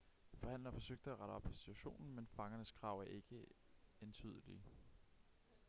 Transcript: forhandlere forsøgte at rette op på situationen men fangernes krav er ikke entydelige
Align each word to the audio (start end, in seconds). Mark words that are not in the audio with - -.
forhandlere 0.39 0.73
forsøgte 0.73 1.09
at 1.11 1.19
rette 1.19 1.31
op 1.31 1.43
på 1.43 1.53
situationen 1.53 2.15
men 2.15 2.27
fangernes 2.27 2.71
krav 2.71 2.99
er 2.99 3.03
ikke 3.03 3.45
entydelige 4.01 4.63